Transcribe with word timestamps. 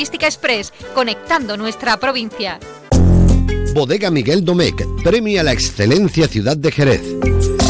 Express, 0.00 0.72
conectando 0.94 1.56
nuestra 1.56 1.98
provincia. 1.98 2.58
Bodega 3.74 4.10
Miguel 4.10 4.44
Domecq 4.44 4.82
premia 5.04 5.42
la 5.42 5.52
excelencia 5.52 6.26
Ciudad 6.26 6.56
de 6.56 6.72
Jerez. 6.72 7.02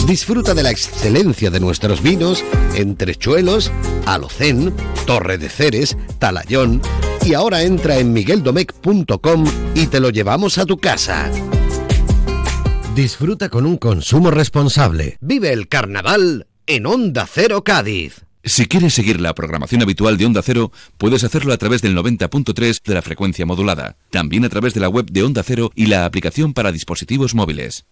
Disfruta 0.06 0.54
de 0.54 0.62
la 0.62 0.70
excelencia 0.70 1.50
de 1.50 1.60
nuestros 1.60 2.02
vinos 2.02 2.42
en 2.74 2.96
Trechuelos, 2.96 3.70
Alocén, 4.06 4.74
Torre 5.06 5.38
de 5.38 5.48
Ceres, 5.48 5.96
Talayón 6.18 6.80
y 7.24 7.34
ahora 7.34 7.62
entra 7.62 7.98
en 7.98 8.12
migueldomecq.com 8.12 9.44
y 9.74 9.86
te 9.86 10.00
lo 10.00 10.10
llevamos 10.10 10.58
a 10.58 10.64
tu 10.64 10.78
casa. 10.78 11.30
Disfruta 12.94 13.48
con 13.48 13.66
un 13.66 13.76
consumo 13.76 14.30
responsable. 14.30 15.16
Vive 15.20 15.52
el 15.52 15.68
carnaval 15.68 16.46
en 16.66 16.86
Onda 16.86 17.26
Cero 17.30 17.62
Cádiz. 17.62 18.24
Si 18.42 18.64
quieres 18.64 18.94
seguir 18.94 19.20
la 19.20 19.34
programación 19.34 19.82
habitual 19.82 20.16
de 20.16 20.24
Onda 20.24 20.40
Cero, 20.42 20.72
puedes 20.96 21.24
hacerlo 21.24 21.52
a 21.52 21.58
través 21.58 21.82
del 21.82 21.94
90.3 21.94 22.82
de 22.82 22.94
la 22.94 23.02
frecuencia 23.02 23.44
modulada, 23.44 23.96
también 24.10 24.46
a 24.46 24.48
través 24.48 24.72
de 24.72 24.80
la 24.80 24.88
web 24.88 25.04
de 25.10 25.22
Onda 25.22 25.42
Cero 25.42 25.70
y 25.74 25.86
la 25.86 26.06
aplicación 26.06 26.54
para 26.54 26.72
dispositivos 26.72 27.34
móviles. 27.34 27.84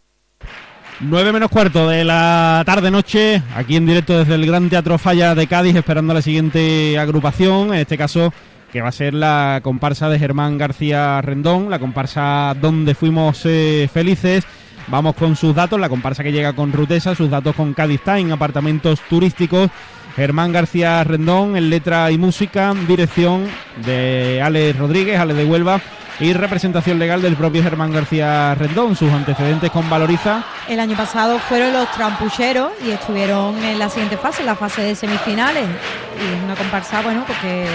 9 1.01 1.33
menos 1.33 1.51
cuarto 1.51 1.87
de 1.91 2.03
la 2.03 2.62
tarde-noche, 2.65 3.42
aquí 3.55 3.77
en 3.77 3.84
directo 3.84 4.19
desde 4.19 4.37
el 4.37 4.47
Gran 4.47 4.70
Teatro 4.70 4.97
Falla 4.97 5.34
de 5.34 5.47
Cádiz, 5.47 5.77
esperando 5.77 6.15
la 6.15 6.23
siguiente 6.23 6.98
agrupación, 6.98 7.75
en 7.75 7.80
este 7.80 7.98
caso 7.98 8.33
que 8.73 8.80
va 8.80 8.89
a 8.89 8.92
ser 8.92 9.12
la 9.12 9.61
comparsa 9.62 10.09
de 10.09 10.19
Germán 10.19 10.56
García 10.56 11.20
Rendón, 11.20 11.69
la 11.69 11.78
comparsa 11.78 12.56
donde 12.59 12.95
fuimos 12.95 13.42
eh, 13.45 13.89
felices. 13.92 14.45
Vamos 14.89 15.15
con 15.15 15.37
sus 15.37 15.55
datos, 15.55 15.78
la 15.78 15.91
comparsa 15.91 16.23
que 16.23 16.33
llega 16.33 16.55
con 16.55 16.73
Rutesa, 16.73 17.15
sus 17.15 17.28
datos 17.28 17.55
con 17.55 17.75
Cádiz 17.75 18.01
Time, 18.03 18.33
apartamentos 18.33 19.01
turísticos 19.11 19.70
Germán 20.17 20.53
García 20.53 21.03
Rendón 21.05 21.57
en 21.57 21.71
letra 21.71 22.11
y 22.11 22.19
música, 22.19 22.75
dirección 22.87 23.47
de 23.85 24.43
Ale 24.43 24.73
Rodríguez, 24.73 25.19
Ale 25.19 25.34
de 25.34 25.45
Huelva 25.45 25.81
y 26.21 26.33
representación 26.33 26.98
legal 26.98 27.23
del 27.23 27.37
propio 27.37 27.62
Germán 27.62 27.93
García 27.93 28.55
Rendón, 28.56 28.97
sus 28.97 29.12
antecedentes 29.12 29.70
con 29.70 29.89
Valoriza. 29.89 30.42
El 30.69 30.81
año 30.81 30.97
pasado 30.97 31.39
fueron 31.39 31.73
los 31.73 31.91
trampucheros 31.92 32.73
y 32.84 32.91
estuvieron 32.91 33.62
en 33.62 33.78
la 33.78 33.89
siguiente 33.89 34.17
fase, 34.17 34.42
la 34.42 34.56
fase 34.56 34.83
de 34.83 34.95
semifinales. 34.97 35.65
Y 35.65 36.37
es 36.37 36.43
una 36.43 36.56
comparsa, 36.56 37.00
bueno, 37.03 37.22
porque 37.25 37.67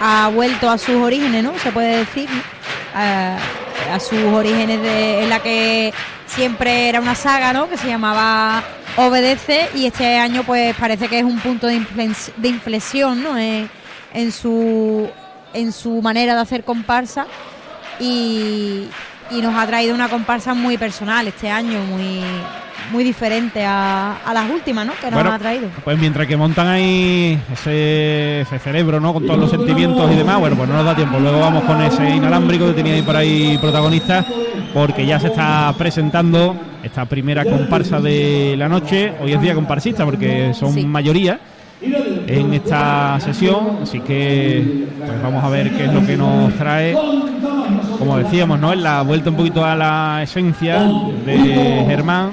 ha 0.00 0.28
vuelto 0.28 0.68
a 0.68 0.76
sus 0.76 0.96
orígenes, 0.96 1.42
¿no? 1.42 1.58
Se 1.58 1.72
puede 1.72 1.98
decir, 1.98 2.28
a, 3.90 4.00
sus 4.00 4.22
orígenes 4.24 4.80
de, 4.82 5.22
en 5.22 5.30
la 5.30 5.40
que 5.40 5.92
siempre 6.26 6.88
era 6.88 7.00
una 7.00 7.14
saga, 7.14 7.52
¿no? 7.52 7.68
Que 7.68 7.76
se 7.76 7.88
llamaba 7.88 8.62
obedece 8.96 9.68
y 9.74 9.86
este 9.86 10.18
año 10.18 10.42
pues 10.44 10.74
parece 10.76 11.08
que 11.08 11.18
es 11.20 11.24
un 11.24 11.38
punto 11.38 11.66
de, 11.66 11.74
inflexión 12.42 13.22
¿no? 13.22 13.38
en, 13.38 14.32
su, 14.32 15.08
en 15.54 15.72
su 15.72 16.02
manera 16.02 16.34
de 16.34 16.40
hacer 16.40 16.64
comparsa 16.64 17.26
y, 18.00 18.88
nos 19.30 19.54
ha 19.54 19.66
traído 19.66 19.94
una 19.94 20.08
comparsa 20.08 20.54
muy 20.54 20.78
personal 20.78 21.28
este 21.28 21.50
año, 21.50 21.80
muy, 21.80 22.22
muy 22.90 23.04
diferente 23.04 23.64
a, 23.64 24.16
las 24.32 24.50
últimas 24.50 24.86
¿no? 24.86 24.92
que 25.00 25.10
nos 25.10 25.24
ha 25.24 25.38
traído. 25.38 25.68
Pues 25.84 25.98
mientras 25.98 26.26
que 26.26 26.36
montan 26.36 26.66
ahí 26.68 27.38
ese, 27.52 28.46
cerebro 28.62 29.00
¿no? 29.00 29.12
con 29.12 29.26
todos 29.26 29.38
los 29.38 29.50
sentimientos 29.50 30.10
y 30.12 30.16
demás, 30.16 30.38
bueno, 30.38 30.56
pues 30.56 30.68
no 30.68 30.76
nos 30.76 30.84
da 30.84 30.94
tiempo. 30.94 31.18
Luego 31.18 31.40
vamos 31.40 31.64
con 31.64 31.80
ese 31.82 32.08
inalámbrico 32.10 32.66
que 32.66 32.74
tenía 32.74 32.94
ahí 32.94 33.02
por 33.02 33.16
ahí 33.16 33.58
protagonista, 33.60 34.24
porque 34.72 35.06
ya 35.06 35.18
se 35.20 35.28
está 35.28 35.72
presentando 35.76 36.56
esta 36.82 37.04
primera 37.06 37.44
comparsa 37.44 38.00
de 38.00 38.54
la 38.56 38.68
noche. 38.68 39.12
Hoy 39.20 39.32
es 39.32 39.40
día 39.40 39.54
comparsista 39.54 40.04
porque 40.04 40.52
son 40.54 40.88
mayoría 40.88 41.40
en 41.80 42.52
esta 42.54 43.18
sesión, 43.20 43.78
así 43.82 44.00
que 44.00 44.86
pues 44.98 45.22
vamos 45.22 45.42
a 45.44 45.48
ver 45.48 45.70
qué 45.76 45.84
es 45.84 45.92
lo 45.92 46.04
que 46.04 46.16
nos 46.16 46.52
trae. 46.54 46.96
Como 47.98 48.16
decíamos, 48.16 48.60
¿no? 48.60 48.72
Es 48.72 48.78
la 48.78 49.02
vuelta 49.02 49.30
un 49.30 49.36
poquito 49.36 49.64
a 49.64 49.74
la 49.74 50.22
esencia 50.22 50.82
de 50.82 51.84
Germán, 51.88 52.30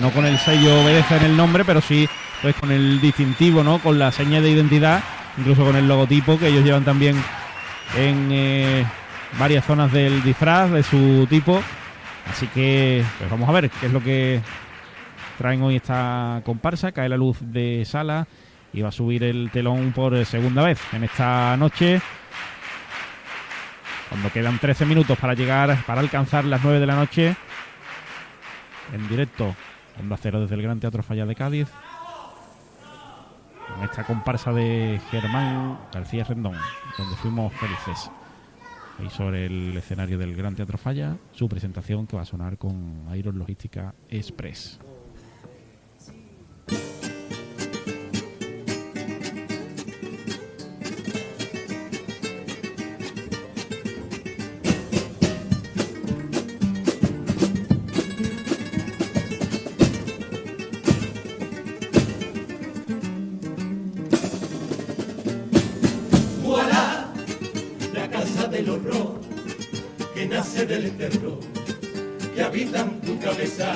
no 0.00 0.10
con 0.10 0.26
el 0.26 0.38
sello 0.38 0.82
obedece 0.82 1.16
en 1.16 1.24
el 1.24 1.36
nombre, 1.36 1.64
pero 1.64 1.80
sí 1.80 2.08
pues 2.42 2.54
con 2.56 2.70
el 2.70 3.00
distintivo, 3.00 3.64
¿no? 3.64 3.78
Con 3.78 3.98
la 3.98 4.12
seña 4.12 4.40
de 4.40 4.50
identidad, 4.50 5.02
incluso 5.38 5.64
con 5.64 5.76
el 5.76 5.88
logotipo 5.88 6.38
que 6.38 6.48
ellos 6.48 6.64
llevan 6.64 6.84
también 6.84 7.16
en 7.96 8.28
eh, 8.30 8.84
varias 9.38 9.64
zonas 9.64 9.92
del 9.92 10.22
disfraz 10.22 10.70
de 10.70 10.82
su 10.82 11.26
tipo. 11.28 11.62
Así 12.30 12.46
que 12.48 13.04
pues 13.18 13.30
vamos 13.30 13.48
a 13.48 13.52
ver 13.52 13.70
qué 13.70 13.86
es 13.86 13.92
lo 13.92 14.02
que 14.02 14.40
traen 15.38 15.62
hoy 15.62 15.76
esta 15.76 16.42
comparsa. 16.44 16.92
Cae 16.92 17.08
la 17.08 17.16
luz 17.16 17.38
de 17.40 17.84
sala 17.86 18.26
y 18.72 18.82
va 18.82 18.90
a 18.90 18.92
subir 18.92 19.24
el 19.24 19.50
telón 19.50 19.92
por 19.92 20.24
segunda 20.26 20.62
vez 20.62 20.78
en 20.92 21.04
esta 21.04 21.56
noche. 21.56 22.00
Cuando 24.08 24.30
quedan 24.30 24.58
13 24.58 24.86
minutos 24.86 25.18
para 25.18 25.34
llegar, 25.34 25.84
para 25.86 26.00
alcanzar 26.00 26.44
las 26.44 26.62
9 26.62 26.80
de 26.80 26.86
la 26.86 26.94
noche. 26.94 27.36
En 28.92 29.08
directo, 29.08 29.54
Onda 29.98 30.16
Cero 30.16 30.40
desde 30.40 30.54
el 30.54 30.62
Gran 30.62 30.78
Teatro 30.78 31.02
Falla 31.02 31.26
de 31.26 31.34
Cádiz. 31.34 31.68
Con 33.68 33.84
esta 33.84 34.04
comparsa 34.04 34.52
de 34.52 35.00
Germán 35.10 35.78
García 35.92 36.24
Rendón, 36.24 36.56
donde 36.96 37.16
fuimos 37.16 37.52
felices 37.54 38.10
ahí 38.98 39.10
sobre 39.10 39.46
el 39.46 39.76
escenario 39.76 40.18
del 40.18 40.34
Gran 40.34 40.54
Teatro 40.54 40.78
Falla, 40.78 41.16
su 41.32 41.48
presentación 41.48 42.06
que 42.06 42.16
va 42.16 42.22
a 42.22 42.26
sonar 42.26 42.58
con 42.58 43.06
Iron 43.14 43.38
Logística 43.38 43.94
Express. 44.08 44.78
del 70.78 70.96
terror 70.96 71.38
que 72.34 72.42
habitan 72.42 73.00
tu 73.00 73.18
cabeza. 73.18 73.72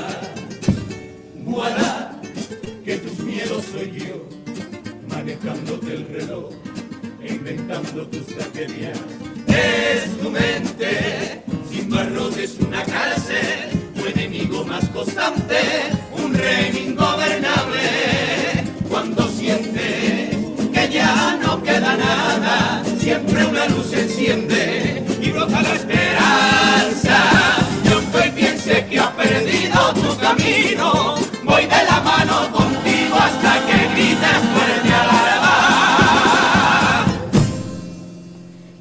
voy 31.45 31.63
de 31.63 31.85
la 31.85 32.01
mano 32.01 32.51
contigo 32.53 33.17
hasta 33.17 33.67
que 33.67 33.89
grites 33.95 34.41
fuerte 34.53 34.93
a 34.93 35.07
la. 35.07 35.21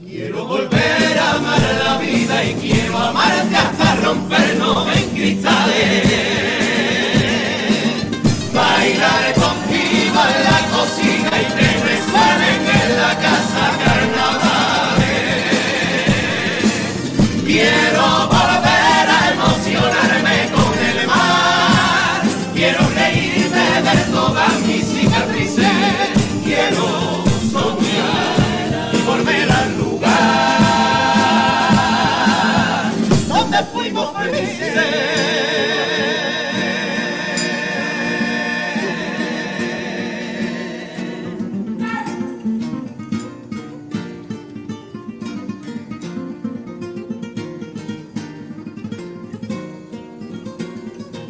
Quiero 0.05 0.45
volver 0.45 1.19
a 1.19 1.31
amar 1.35 1.61
la 1.83 1.97
vida 1.97 2.43
y 2.43 2.53
quiero 2.55 2.97
amarte 2.97 3.55
hasta 3.55 3.95
rompernos 3.95 4.87
en 4.95 5.09
cristales. 5.11 6.08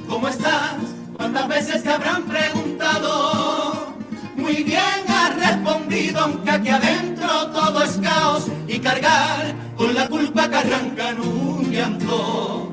Cómo 0.08 0.28
estás? 0.28 0.76
¿Cuántas 1.16 1.48
veces 1.48 1.84
te 1.84 1.90
habrán 1.90 2.24
preguntado? 2.24 3.94
Muy 4.36 4.64
bien 4.64 4.80
ha 5.08 5.30
respondido 5.30 6.20
aunque 6.20 6.52
aquí 6.52 6.70
adentro 6.70 7.52
todo 7.52 7.84
es 7.84 7.98
caos 8.00 8.48
y 8.68 8.80
cargar 8.80 9.54
con 9.78 9.94
la 9.94 10.10
culpa 10.10 10.50
que 10.50 10.56
arranca 10.56 11.16
un 11.22 11.72
llanto. 11.72 12.69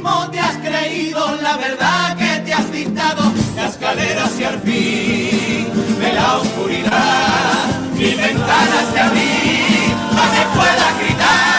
Mismo 0.00 0.30
te 0.30 0.40
has 0.40 0.56
creído 0.56 1.36
la 1.42 1.58
verdad 1.58 2.16
que 2.16 2.40
te 2.40 2.54
has 2.54 2.72
dictado, 2.72 3.20
la 3.54 3.66
escalera 3.66 4.24
hacia 4.24 4.48
el 4.48 4.60
fin 4.60 5.68
de 6.00 6.12
la 6.14 6.38
oscuridad. 6.38 7.68
Mi 7.92 8.14
ventanas 8.14 8.94
te 8.94 8.98
abrí 8.98 9.92
para 10.16 10.32
que 10.32 10.40
puedas 10.56 10.98
gritar. 11.00 11.50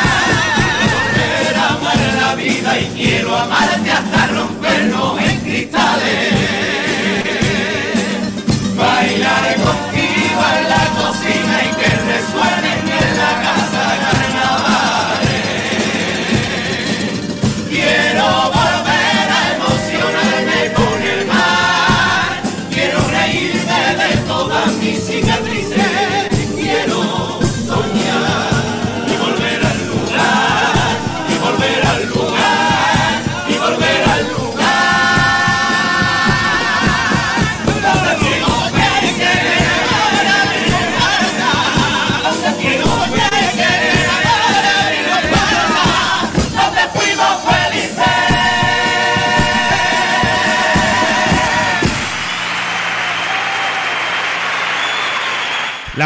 A 1.56 1.68
amar 1.76 1.98
la 2.20 2.34
vida 2.34 2.80
y 2.80 2.86
quiero 2.96 3.38
amarte 3.38 3.92
hasta 3.92 4.28
rompernos 4.34 5.21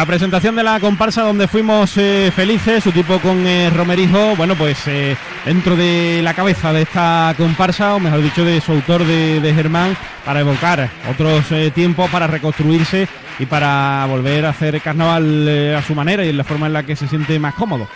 La 0.05 0.09
presentación 0.09 0.55
de 0.55 0.61
la 0.61 0.79
comparsa 0.79 1.23
donde 1.23 1.47
fuimos 1.47 1.97
eh, 1.97 2.31
felices, 2.33 2.83
su 2.83 2.91
tipo 2.91 3.17
con 3.19 3.47
eh, 3.47 3.71
Romerijo, 3.71 4.35
bueno, 4.35 4.53
pues 4.53 4.77
eh, 4.85 5.17
dentro 5.43 5.75
de 5.75 6.21
la 6.21 6.35
cabeza 6.35 6.71
de 6.71 6.83
esta 6.83 7.33
comparsa, 7.35 7.95
o 7.95 7.99
mejor 7.99 8.21
dicho, 8.21 8.45
de 8.45 8.61
su 8.61 8.73
autor 8.73 9.03
de, 9.03 9.41
de 9.41 9.53
Germán, 9.55 9.97
para 10.23 10.41
evocar 10.41 10.91
otros 11.09 11.51
eh, 11.51 11.71
tiempos, 11.73 12.07
para 12.11 12.27
reconstruirse 12.27 13.07
y 13.39 13.47
para 13.47 14.05
volver 14.07 14.45
a 14.45 14.49
hacer 14.49 14.79
carnaval 14.79 15.75
a 15.75 15.81
su 15.81 15.95
manera 15.95 16.23
y 16.23 16.29
en 16.29 16.37
la 16.37 16.43
forma 16.43 16.67
en 16.67 16.73
la 16.73 16.83
que 16.83 16.95
se 16.95 17.07
siente 17.07 17.39
más 17.39 17.55
cómodo. 17.55 17.87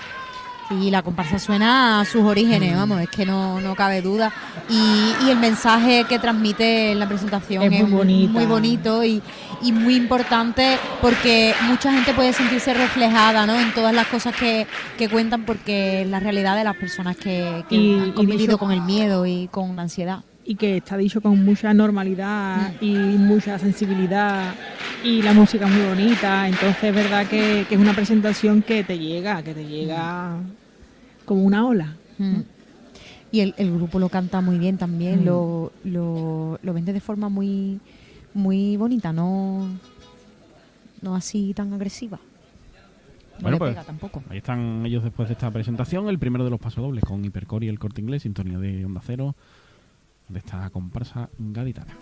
Y 0.71 0.91
la 0.91 1.01
comparsa 1.01 1.39
suena 1.39 1.99
a 1.99 2.05
sus 2.05 2.21
orígenes, 2.23 2.75
vamos, 2.75 3.01
es 3.01 3.09
que 3.09 3.25
no, 3.25 3.59
no 3.59 3.73
cabe 3.75 4.01
duda. 4.03 4.31
Y, 4.69 5.13
y 5.25 5.29
el 5.31 5.39
mensaje 5.39 6.05
que 6.07 6.19
transmite 6.19 6.91
en 6.91 6.99
la 6.99 7.07
presentación 7.07 7.63
Es 7.63 7.71
muy 7.71 7.89
bonita. 7.91 8.31
muy 8.33 8.45
bonito 8.45 9.03
y, 9.03 9.19
y 9.63 9.71
muy 9.71 9.95
importante 9.95 10.77
porque 11.01 11.55
mucha 11.67 11.91
gente 11.91 12.13
puede 12.13 12.33
sentirse 12.33 12.73
reflejada 12.75 13.47
¿no? 13.47 13.59
en 13.59 13.73
todas 13.73 13.95
las 13.95 14.05
cosas 14.07 14.35
que, 14.35 14.67
que 14.95 15.09
cuentan 15.09 15.43
porque 15.43 16.03
es 16.03 16.07
la 16.07 16.19
realidad 16.19 16.55
de 16.55 16.63
las 16.63 16.75
personas 16.75 17.17
que, 17.17 17.63
que 17.67 17.75
Y- 17.75 17.99
han 17.99 18.11
convivido 18.11 18.59
con 18.59 18.71
el 18.71 18.81
miedo 18.81 19.25
y 19.25 19.47
con 19.47 19.75
la 19.75 19.81
ansiedad. 19.81 20.19
y 20.45 20.53
que 20.55 20.77
está 20.77 20.97
dicho 20.97 21.19
con 21.19 21.43
mucha 21.43 21.73
normalidad 21.73 22.73
y 22.79 22.93
mucha 22.93 23.57
sensibilidad 23.57 24.53
y 25.03 25.21
la 25.23 25.33
música 25.33 25.65
es 25.67 25.71
muy 25.71 25.85
bonita, 25.87 26.47
entonces 26.47 26.83
es 26.83 26.93
verdad 26.93 27.25
que, 27.25 27.65
que 27.67 27.73
es 27.75 27.81
una 27.81 27.93
presentación 27.93 28.61
que 28.61 28.83
te 28.83 28.99
llega, 28.99 29.41
que 29.41 29.53
te 29.53 29.65
llega 29.65 30.33
como 31.29 31.43
una 31.43 31.65
ola. 31.67 31.95
Mm. 32.17 32.39
Y 33.31 33.41
el, 33.41 33.53
el 33.57 33.71
grupo 33.75 33.99
lo 33.99 34.09
canta 34.09 34.41
muy 34.41 34.57
bien 34.57 34.77
también, 34.79 35.21
Mm. 35.21 35.25
lo, 35.25 35.71
lo, 35.83 36.59
lo 36.63 36.73
vende 36.73 36.91
de 36.93 36.99
forma 36.99 37.29
muy, 37.29 37.79
muy 38.33 38.75
bonita, 38.75 39.13
no, 39.13 39.69
no 41.03 41.15
así 41.15 41.53
tan 41.53 41.71
agresiva. 41.73 42.17
No 43.37 43.43
Bueno, 43.43 43.57
pues 43.59 43.71
pega 43.71 43.83
tampoco. 43.83 44.23
ahí 44.29 44.39
están 44.39 44.83
ellos 44.85 45.03
después 45.03 45.29
de 45.29 45.33
esta 45.33 45.51
presentación, 45.51 46.09
el 46.09 46.17
primero 46.19 46.43
de 46.43 46.49
los 46.49 46.59
pasodobles 46.59 47.03
con 47.05 47.23
Hipercore 47.23 47.67
y 47.67 47.69
el 47.69 47.77
corte 47.79 48.01
inglés, 48.01 48.23
sintonía 48.23 48.57
de 48.57 48.83
Onda 48.83 49.01
Cero, 49.05 49.35
de 50.27 50.39
esta 50.39 50.67
comparsa 50.71 51.29
gaditana. 51.37 51.95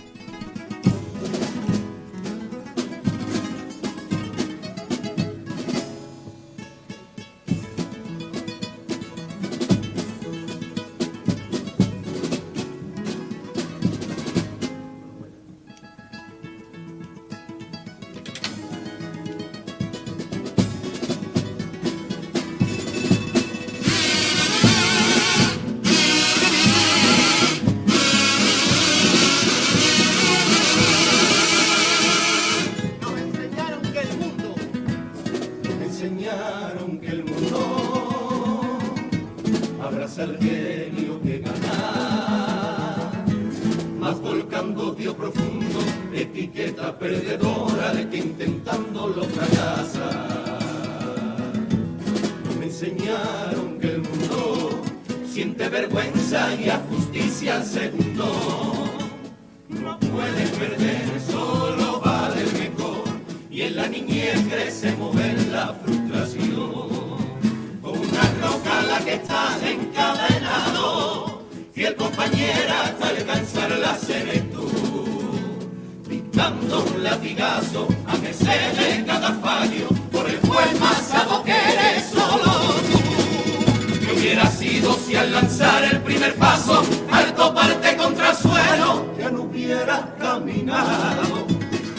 Caminado? 90.20 91.48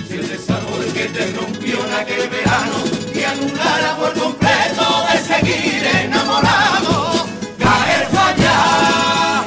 Si 0.09 0.15
el 0.15 0.29
desamor 0.29 0.85
que 0.95 1.05
te 1.07 1.33
rompió 1.33 1.77
en 1.87 1.95
aquel 1.95 2.29
verano 2.29 2.77
te 3.13 3.27
anulara 3.27 3.97
por 3.97 4.13
completo 4.15 4.85
de 5.13 5.19
seguir 5.19 5.85
enamorado, 6.05 7.27
caer 7.59 8.07
fallar 8.09 9.45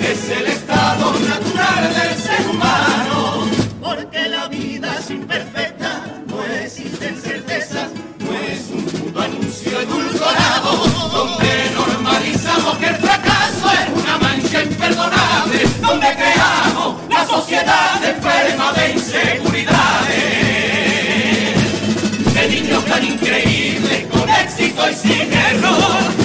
es 0.00 0.30
el 0.30 0.46
estado 0.46 1.12
natural 1.12 1.94
del 1.94 2.16
ser 2.16 2.48
humano, 2.50 3.46
porque 3.82 4.28
la 4.28 4.48
vida 4.48 4.96
es 4.98 5.10
imperfecta, 5.10 6.02
no 6.26 6.42
existen 6.62 7.16
certezas, 7.20 7.90
no 8.18 8.32
es 8.32 8.70
un 8.70 8.84
puto 8.84 9.20
anuncio 9.20 9.80
edulcorado, 9.80 10.86
donde 11.12 11.70
normalizamos 11.74 12.78
que 12.78 12.86
el 12.86 12.96
donde 15.80 16.06
creamos 16.14 16.96
la 17.08 17.26
sociedad 17.26 18.02
enferma 18.04 18.72
de 18.72 18.92
inseguridades, 18.92 20.14
de 22.34 22.48
niños 22.48 22.84
tan 22.84 23.04
increíbles, 23.04 24.06
con 24.10 24.28
éxito 24.28 24.90
y 24.90 24.94
sin 24.94 25.32
error, 25.32 26.17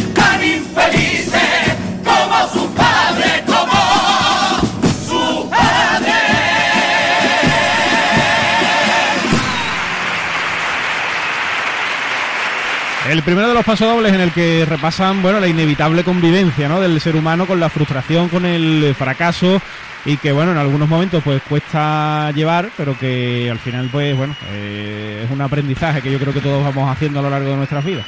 El 13.13 13.21
primero 13.21 13.47
de 13.47 13.53
los 13.53 13.63
pasodobles 13.63 14.11
en 14.11 14.21
el 14.21 14.31
que 14.31 14.65
repasan 14.65 15.21
bueno 15.21 15.39
la 15.39 15.47
inevitable 15.47 16.03
convivencia 16.03 16.67
¿no? 16.67 16.81
del 16.81 16.99
ser 16.99 17.15
humano 17.15 17.45
con 17.45 17.59
la 17.59 17.69
frustración, 17.69 18.27
con 18.27 18.43
el 18.43 18.95
fracaso 18.97 19.61
y 20.03 20.17
que 20.17 20.31
bueno, 20.31 20.51
en 20.51 20.57
algunos 20.57 20.89
momentos 20.89 21.21
pues 21.23 21.39
cuesta 21.47 22.31
llevar, 22.31 22.71
pero 22.75 22.97
que 22.97 23.51
al 23.51 23.59
final 23.59 23.89
pues 23.91 24.17
bueno, 24.17 24.35
eh, 24.53 25.21
es 25.23 25.29
un 25.29 25.41
aprendizaje 25.41 26.01
que 26.01 26.11
yo 26.11 26.17
creo 26.17 26.33
que 26.33 26.41
todos 26.41 26.63
vamos 26.63 26.89
haciendo 26.89 27.19
a 27.19 27.21
lo 27.21 27.29
largo 27.29 27.51
de 27.51 27.57
nuestras 27.57 27.85
vidas. 27.85 28.07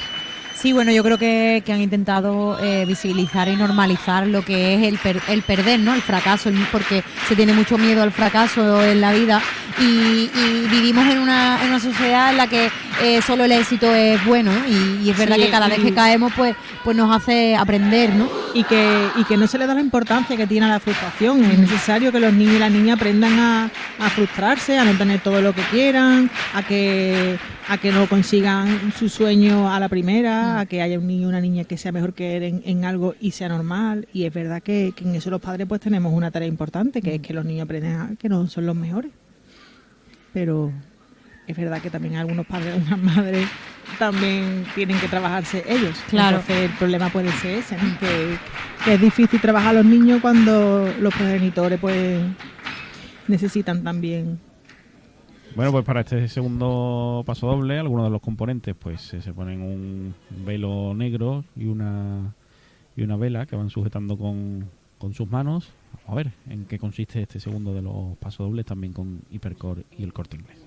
Sí, 0.66 0.74
bueno, 0.74 0.92
yo 0.92 1.04
creo 1.04 1.20
que, 1.20 1.62
que 1.64 1.74
han 1.74 1.82
intentado 1.82 2.58
eh, 2.60 2.86
visibilizar 2.88 3.48
y 3.50 3.56
normalizar 3.56 4.26
lo 4.26 4.44
que 4.44 4.74
es 4.74 4.82
el, 4.82 4.98
per- 4.98 5.22
el 5.28 5.44
perder, 5.44 5.80
¿no? 5.80 5.94
El 5.94 6.02
fracaso, 6.02 6.50
el- 6.50 6.56
porque 6.72 7.04
se 7.30 7.36
tiene 7.36 7.54
mucho 7.54 7.78
miedo 7.78 8.02
al 8.02 8.12
fracaso 8.12 8.84
en 8.84 9.00
la 9.00 9.14
vida 9.14 9.44
y, 9.80 9.84
y 10.34 10.68
vivimos 10.72 11.06
en 11.06 11.20
una, 11.20 11.62
en 11.62 11.70
una 11.70 11.80
sociedad 11.80 12.32
en 12.32 12.38
la 12.38 12.48
que 12.48 12.72
eh, 13.04 13.22
solo 13.22 13.44
el 13.44 13.52
éxito 13.52 13.94
es 13.94 14.26
bueno 14.26 14.52
¿no? 14.54 14.68
y, 14.68 15.06
y 15.06 15.10
es 15.12 15.18
verdad 15.20 15.36
Sí, 15.36 15.44
que 15.44 15.50
cada 15.52 15.68
vez 15.68 15.80
que 15.80 15.94
caemos 15.94 16.34
pues, 16.36 16.56
pues 16.84 16.98
nos 16.98 17.16
hace 17.16 17.56
aprender, 17.56 18.16
¿no? 18.16 18.28
y 18.56 18.64
que, 18.64 19.08
y 19.18 19.24
que 19.26 19.38
no 19.38 19.46
se 19.46 19.60
le 19.60 19.68
da 19.68 19.76
la 19.76 19.82
importancia 19.82 20.36
que 20.36 20.48
tiene 20.48 20.66
a 20.66 20.70
la 20.70 20.80
frustración. 20.80 21.44
Es 21.44 21.60
necesario 21.60 22.12
que 22.12 22.20
los 22.20 22.34
niños 22.34 22.56
y 22.56 22.60
las 22.60 22.72
niñas 22.72 22.96
aprendan 22.96 23.38
a, 23.38 23.66
a 24.00 24.10
frustrarse, 24.10 24.80
a 24.80 24.84
no 24.86 24.94
tener 24.98 25.20
todo 25.20 25.42
lo 25.42 25.54
que 25.54 25.62
quieran, 25.64 26.32
a 26.56 26.64
que, 26.64 27.38
a 27.68 27.78
que 27.78 27.92
no 27.92 28.08
consigan 28.08 28.92
su 28.92 29.10
sueño 29.10 29.72
a 29.72 29.80
la 29.80 29.90
primera, 29.90 30.60
a 30.60 30.66
que 30.66 30.82
haya 30.82 31.00
un 31.00 31.08
niño 31.08 31.28
o 31.28 31.30
una 31.30 31.42
niña 31.42 31.64
que 31.64 31.78
sea 31.78 31.92
mejor 31.92 32.14
que 32.14 32.38
él 32.38 32.44
en, 32.44 32.64
en 32.66 32.86
algo 32.86 33.16
y 33.20 33.32
sea 33.32 33.50
normal. 33.50 34.08
Y 34.14 34.26
es 34.26 34.34
verdad 34.34 34.62
que, 34.62 34.94
que 34.96 35.04
en 35.04 35.16
eso 35.16 35.30
los 35.30 35.42
padres 35.42 35.68
pues 35.68 35.82
tenemos 35.82 36.14
una 36.14 36.32
tarea 36.32 36.48
importante, 36.48 37.02
que 37.02 37.16
es 37.16 37.22
que 37.22 37.34
los 37.34 37.46
niños 37.46 37.66
aprendan 37.66 38.02
a 38.02 38.16
que 38.16 38.30
no 38.30 38.48
son 38.48 38.66
los 38.66 38.76
mejores. 38.76 39.12
Pero 40.34 40.72
es 41.48 41.58
verdad 41.58 41.82
que 41.82 41.90
también 41.90 42.16
algunos 42.18 42.46
padres, 42.46 42.74
algunas 42.74 43.00
madres 43.00 43.48
también 43.98 44.66
tienen 44.76 45.00
que 45.00 45.08
trabajarse 45.08 45.64
ellos. 45.68 45.98
Claro. 46.10 46.38
Entonces 46.38 46.70
el 46.70 46.78
problema 46.78 47.10
puede 47.10 47.32
ser 47.32 47.60
ese, 47.60 47.78
¿no? 47.78 48.00
que, 48.00 48.38
que 48.84 48.94
es 48.94 49.02
difícil 49.02 49.42
trabajar 49.42 49.70
a 49.70 49.82
los 49.82 49.86
niños 49.86 50.22
cuando 50.22 50.94
los 51.00 51.14
progenitores 51.14 51.80
pues 51.80 52.22
necesitan 53.28 53.84
también 53.84 54.40
Bueno, 55.56 55.72
pues 55.72 55.86
para 55.86 56.02
este 56.02 56.28
segundo 56.28 57.24
paso 57.26 57.48
doble, 57.48 57.80
algunos 57.80 58.06
de 58.06 58.10
los 58.10 58.22
componentes 58.22 58.76
pues 58.76 59.14
eh, 59.14 59.22
se 59.22 59.34
ponen 59.34 59.62
un 59.62 60.14
velo 60.46 60.94
negro 60.94 61.46
y 61.56 61.68
una 61.68 62.34
y 62.98 63.04
una 63.04 63.16
vela 63.16 63.46
que 63.46 63.56
van 63.56 63.70
sujetando 63.70 64.18
con, 64.18 64.70
con 64.98 65.14
sus 65.14 65.30
manos. 65.30 65.72
Vamos 65.94 66.10
a 66.10 66.16
ver 66.16 66.32
en 66.50 66.66
qué 66.66 66.78
consiste 66.78 67.22
este 67.22 67.40
segundo 67.40 67.74
de 67.74 67.82
los 67.82 68.18
pasos 68.18 68.48
dobles 68.48 68.66
también 68.66 68.92
con 68.92 69.22
Hipercore 69.32 69.84
y 69.98 70.04
el 70.04 70.12
corte 70.12 70.36
inglés. 70.36 70.58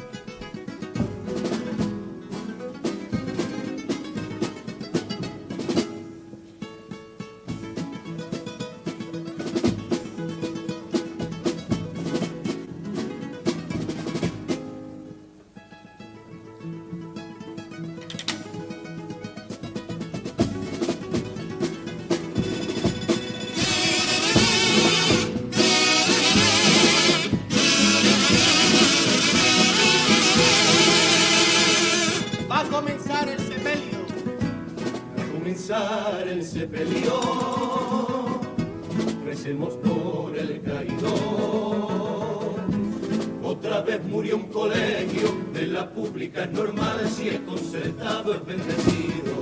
Es 47.99 48.05
concertado 48.05 48.35
es 48.35 48.47
bendecido. 48.47 49.35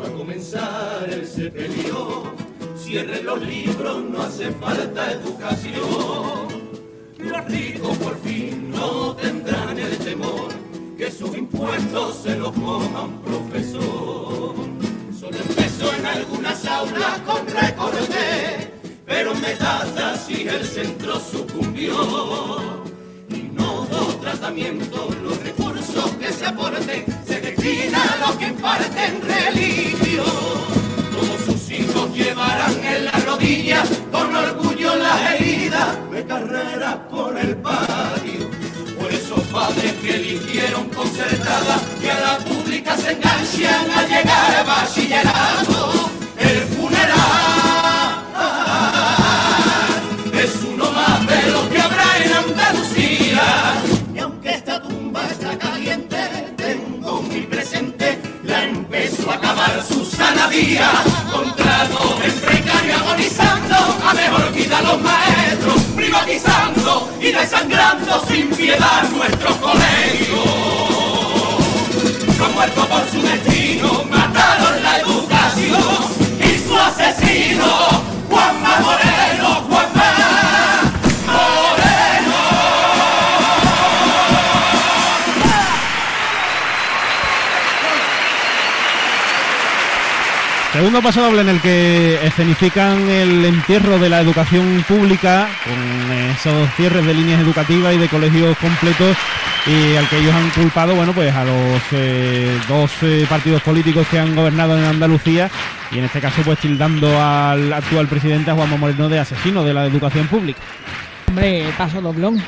Va 0.00 0.08
a 0.08 0.12
comenzar 0.12 1.10
el 1.10 1.26
sepelio. 1.26 2.24
Cierren 2.76 3.24
los 3.26 3.40
libros, 3.42 4.04
no 4.04 4.22
hace 4.22 4.50
falta 4.52 5.12
educación. 5.12 6.64
Los 7.18 7.44
ricos 7.46 7.96
por 7.98 8.13
se 43.04 43.12
enganchan 43.12 43.90
a 43.90 44.02
llegar 44.02 44.54
a 44.56 44.62
bachillerato. 44.62 46.10
El 46.38 46.60
funeral 46.74 47.14
es 50.32 50.54
uno 50.72 50.90
más 50.90 51.26
de 51.26 51.50
lo 51.50 51.68
que 51.68 51.80
habrá 51.80 52.08
en 52.24 52.32
Andalucía. 52.32 53.42
Y 54.14 54.18
aunque 54.18 54.50
esta 54.54 54.80
tumba 54.80 55.22
está 55.30 55.58
caliente, 55.58 56.16
tengo 56.56 57.22
muy 57.22 57.42
presente 57.42 58.18
la 58.42 58.64
empezó 58.64 59.30
a 59.30 59.34
acabar 59.34 59.82
Susana 59.86 60.48
Díaz. 60.48 61.04
Contrato 61.30 62.18
en 62.24 62.32
precario 62.40 62.96
agonizando, 62.96 63.76
a 64.08 64.14
mejor 64.14 64.52
vida 64.52 64.80
los 64.80 65.00
maestros, 65.02 65.80
privatizando 65.94 67.10
y 67.20 67.32
desangrando 67.32 68.24
sin 68.26 68.48
piedad 68.50 69.08
nuestros 69.10 69.56
colegios. 69.56 70.83
Por 72.72 73.10
su 73.10 73.20
destino, 73.20 74.04
mataron 74.10 74.82
la 74.82 74.98
educación 75.00 75.82
y 76.40 76.58
su 76.66 76.74
asesino, 76.74 77.66
Juanma 78.30 78.80
Moreno, 78.80 79.54
Juanma 79.68 80.12
Moreno. 81.26 82.34
Segundo 90.72 91.02
paso 91.02 91.20
doble 91.20 91.42
en 91.42 91.48
el 91.50 91.60
que 91.60 92.26
escenifican 92.26 93.10
el 93.10 93.44
entierro 93.44 93.98
de 93.98 94.08
la 94.08 94.22
educación 94.22 94.82
pública 94.88 95.48
con 95.64 96.12
esos 96.30 96.74
cierres 96.76 97.04
de 97.04 97.12
líneas 97.12 97.42
educativas 97.42 97.94
y 97.94 97.98
de 97.98 98.08
colegios 98.08 98.56
completos 98.56 99.18
y 99.66 99.96
al 99.96 100.08
que 100.08 100.18
ellos 100.18 100.34
han 100.34 100.50
culpado, 100.50 100.94
bueno, 100.94 101.12
pues 101.12 101.34
a 101.34 101.44
los 101.44 101.80
eh, 101.92 102.58
dos 102.68 102.90
eh, 103.02 103.24
partidos 103.28 103.62
políticos 103.62 104.06
que 104.10 104.18
han 104.18 104.36
gobernado 104.36 104.76
en 104.76 104.84
Andalucía 104.84 105.50
y 105.90 105.98
en 105.98 106.04
este 106.04 106.20
caso 106.20 106.42
pues 106.44 106.58
tildando 106.58 107.08
al 107.20 107.72
actual 107.72 108.06
presidente, 108.06 108.50
a 108.50 108.54
Juanma 108.54 108.76
Moreno, 108.76 109.08
de 109.08 109.20
asesino 109.20 109.64
de 109.64 109.72
la 109.72 109.86
educación 109.86 110.26
pública. 110.26 110.60
Hombre, 111.28 111.66
paso 111.78 112.00
doblón. 112.00 112.42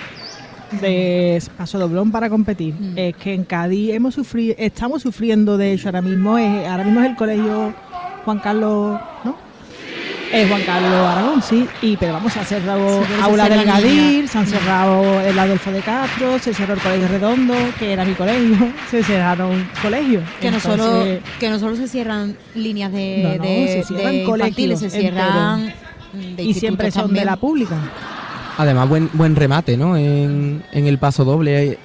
De 0.81 1.41
paso 1.57 1.79
doblón 1.79 2.11
para 2.11 2.29
competir. 2.29 2.75
Es 2.97 3.17
que 3.17 3.33
en 3.33 3.45
Cádiz 3.45 3.95
hemos 3.95 4.15
sufrido, 4.15 4.55
estamos 4.59 5.01
sufriendo 5.01 5.57
de 5.57 5.73
hecho 5.73 5.89
ahora 5.89 6.03
mismo. 6.03 6.37
Es, 6.37 6.67
ahora 6.67 6.85
mismo 6.85 7.01
es 7.01 7.07
el 7.07 7.17
colegio 7.17 7.75
Juan 8.25 8.41
Carlos, 8.41 9.01
¿no? 9.25 9.46
Es 10.33 10.49
Juan 10.49 10.63
Carlos 10.63 10.93
Aragón, 10.93 11.41
sí. 11.43 11.67
Y 11.83 11.97
pero 11.97 12.15
vamos, 12.15 12.33
se 12.33 12.41
ha 12.41 12.45
cerrado 12.45 13.03
Sí, 13.05 13.13
Aula 13.23 13.49
del 13.49 13.65
Gadir, 13.65 14.29
se 14.29 14.39
han 14.39 14.47
cerrado 14.47 15.21
el 15.21 15.39
Adolfo 15.39 15.71
de 15.71 15.81
Castro, 15.81 16.39
se 16.39 16.53
cerró 16.53 16.75
el 16.75 16.81
Colegio 16.81 17.09
Redondo, 17.09 17.55
que 17.79 17.93
era 17.93 18.05
mi 18.05 18.15
colegio, 18.15 18.57
se 18.91 19.03
cerraron 19.03 19.69
colegios. 19.81 20.25
Que 20.41 20.51
no, 20.51 20.59
solo, 20.61 21.05
que 21.39 21.49
no 21.51 21.59
solo 21.59 21.77
se 21.77 21.87
cierran 21.89 22.37
líneas 22.55 22.93
de, 22.93 23.21
No, 23.23 23.29
no, 23.37 23.43
de- 23.45 23.69
se 23.69 23.85
cierran 23.85 24.13
de 24.13 24.77
se 24.77 24.91
cierran 24.91 25.75
de 26.37 26.43
y 26.43 26.55
siempre 26.55 26.91
son 26.91 27.13
de 27.13 27.25
la 27.25 27.37
pública. 27.37 27.77
Además, 28.59 28.89
buen, 28.89 29.11
buen 29.13 29.37
remate, 29.37 29.77
¿no? 29.77 29.97
En, 29.97 30.65
en 30.73 30.87
el 30.87 30.99
paso 30.99 31.25
doble. 31.25 31.73
eh, 31.73 31.79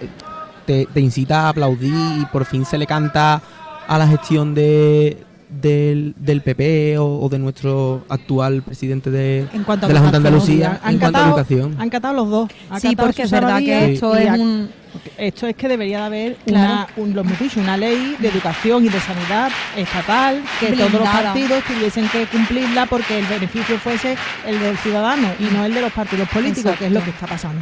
Te, 0.65 0.85
te 0.93 1.01
incita 1.01 1.41
a 1.47 1.49
aplaudir 1.49 1.93
y 2.21 2.25
por 2.31 2.45
fin 2.45 2.65
se 2.65 2.77
le 2.77 2.85
canta 2.87 3.41
a 3.87 3.97
la 3.97 4.07
gestión 4.07 4.53
de, 4.55 5.23
del, 5.51 6.13
del 6.17 6.41
PP 6.41 6.97
o, 6.97 7.19
o 7.21 7.29
de 7.29 7.37
nuestro 7.39 8.05
actual 8.09 8.61
presidente 8.61 9.11
de, 9.11 9.45
En 9.53 9.63
cuanto 9.63 9.85
a 9.85 9.89
de 9.89 9.93
la 9.93 9.99
Junta 9.99 10.19
de 10.19 10.27
Andalucía 10.27 10.79
Han 10.83 10.93
en 10.93 10.99
cuanto 10.99 11.19
a 11.19 11.27
educación. 11.27 11.75
Han 11.79 11.89
catado 11.89 12.13
los 12.13 12.29
dos. 12.29 12.49
Sí, 12.79 12.95
porque 12.95 13.23
es 13.23 13.31
verdad 13.31 13.59
que 13.59 13.93
esto 13.93 14.15
es 14.15 14.29
un, 14.39 14.69
Esto 15.17 15.47
es 15.47 15.55
que 15.55 15.67
debería 15.67 15.99
de 15.99 16.05
haber 16.05 16.35
Claro. 16.45 16.73
una, 16.73 16.87
un- 17.09 17.13
lo 17.15 17.21
hemos 17.21 17.39
dicho, 17.39 17.59
una 17.59 17.75
ley 17.77 18.15
de 18.19 18.27
educación 18.29 18.85
y 18.85 18.89
de 18.89 18.99
sanidad 18.99 19.51
estatal 19.77 20.41
que 20.59 20.67
todos 20.73 20.91
los 20.93 21.01
partidos 21.03 21.63
tuviesen 21.65 22.07
que 22.09 22.25
cumplirla 22.27 22.85
porque 22.85 23.19
el 23.19 23.25
beneficio 23.25 23.77
fuese 23.79 24.15
el 24.45 24.59
del 24.59 24.77
ciudadano 24.77 25.27
y 25.39 25.43
no 25.53 25.65
el 25.65 25.73
de 25.73 25.81
los 25.81 25.91
partidos 25.91 26.27
políticos, 26.29 26.75
que 26.77 26.87
es 26.87 26.91
lo 26.91 27.03
que 27.03 27.09
está 27.11 27.27
pasando. 27.27 27.59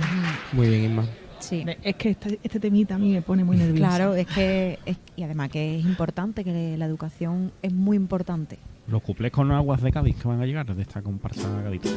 Muy 0.53 0.69
bien, 0.69 0.83
Isma. 0.85 1.03
Sí. 1.39 1.65
Es 1.83 1.95
que 1.95 2.09
este, 2.11 2.39
este 2.43 2.59
temita 2.59 2.95
a 2.95 2.97
mí 2.97 3.11
me 3.11 3.21
pone 3.21 3.43
muy 3.43 3.57
nerviosa. 3.57 3.77
Claro, 3.95 4.13
es 4.15 4.27
que 4.27 4.79
es- 4.85 4.97
y 5.15 5.23
además 5.23 5.49
que 5.49 5.77
es 5.79 5.85
importante 5.85 6.43
que 6.43 6.75
la 6.77 6.85
educación 6.85 7.51
es 7.61 7.73
muy 7.73 7.95
importante. 7.97 8.57
Los 8.87 9.01
cuplés 9.01 9.31
con 9.31 9.51
aguas 9.51 9.81
de 9.81 9.91
Cádiz 9.91 10.15
que 10.15 10.27
van 10.27 10.41
a 10.41 10.45
llegar 10.45 10.73
de 10.75 10.81
esta 10.81 11.01
comparsa 11.01 11.47
gaditana. 11.61 11.95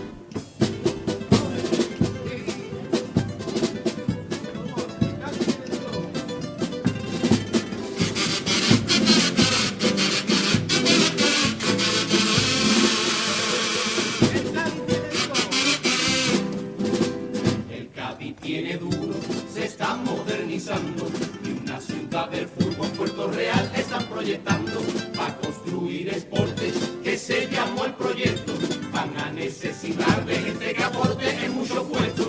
Y 20.65 21.59
una 21.65 21.81
ciudad 21.81 22.31
del 22.31 22.47
fútbol 22.47 22.87
Puerto 22.91 23.27
Real 23.33 23.73
están 23.75 24.05
proyectando 24.07 24.81
para 25.17 25.37
construir 25.39 26.09
esportes 26.11 26.75
que 27.03 27.19
se 27.19 27.49
llamó 27.49 27.85
el 27.85 27.95
proyecto. 27.95 28.53
Van 28.93 29.11
a 29.19 29.33
necesitar 29.33 30.25
de 30.25 30.37
gente 30.37 30.73
que 30.73 30.85
aporte 30.85 31.45
en 31.45 31.55
muchos 31.55 31.83
puestos. 31.89 32.29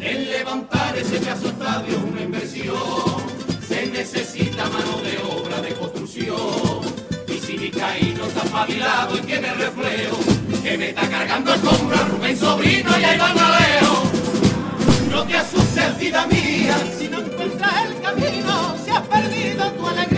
En 0.00 0.30
levantar 0.30 0.98
ese 0.98 1.18
pedazo 1.18 1.48
estadio 1.48 1.96
es 1.96 2.04
una 2.04 2.20
inversión. 2.20 2.76
Se 3.66 3.86
necesita 3.86 4.68
mano 4.68 5.00
de 5.00 5.16
obra 5.40 5.62
de 5.62 5.72
construcción. 5.76 6.82
Y 7.26 7.38
si 7.38 7.56
Vizcaíno 7.56 8.26
está 8.26 8.42
espabilado 8.42 9.16
y 9.16 9.20
tiene 9.20 9.54
reflejo, 9.54 10.18
que 10.62 10.76
me 10.76 10.88
está 10.90 11.08
cargando 11.08 11.54
escombros 11.54 12.08
Rubén 12.10 12.36
Sobrino 12.36 12.90
y 12.98 13.04
ahí 13.04 13.18
van 13.18 13.38
a 13.38 13.60
Leo. 13.60 14.02
No 15.10 15.24
te 15.24 15.36
asustes, 15.38 15.98
vida 15.98 16.26
mía, 16.26 16.76
si 19.36 19.42
has 19.42 19.56
perdido 19.56 19.72
tu 19.72 19.86
alegría, 19.86 20.15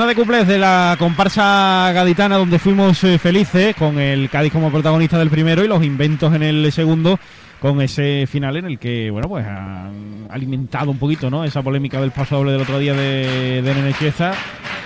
La 0.00 0.06
tanda 0.06 0.14
de 0.14 0.22
cuplés 0.22 0.48
de 0.48 0.56
la 0.56 0.96
comparsa 0.98 1.92
gaditana 1.92 2.38
donde 2.38 2.58
fuimos 2.58 3.04
eh, 3.04 3.18
felices 3.18 3.76
con 3.76 3.98
el 3.98 4.30
Cádiz 4.30 4.50
como 4.50 4.70
protagonista 4.70 5.18
del 5.18 5.28
primero 5.28 5.62
y 5.62 5.68
los 5.68 5.84
inventos 5.84 6.32
en 6.34 6.42
el 6.42 6.72
segundo 6.72 7.20
con 7.60 7.82
ese 7.82 8.26
final 8.26 8.56
en 8.56 8.64
el 8.64 8.78
que, 8.78 9.10
bueno, 9.10 9.28
pues 9.28 9.46
han 9.46 10.26
alimentado 10.30 10.90
un 10.90 10.96
poquito, 10.96 11.28
¿no? 11.28 11.44
Esa 11.44 11.60
polémica 11.62 12.00
del 12.00 12.12
paso 12.12 12.36
doble 12.36 12.52
del 12.52 12.62
otro 12.62 12.78
día 12.78 12.94
de, 12.94 13.60
de 13.60 13.74
Nene 13.74 13.94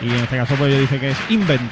y 0.03 0.09
en 0.09 0.15
este 0.17 0.37
caso 0.37 0.57
pues 0.57 0.75
yo 0.75 0.81
dice 0.81 0.99
que 0.99 1.11
es 1.13 1.19
invent. 1.31 1.71